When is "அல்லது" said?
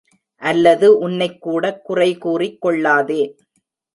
0.35-0.97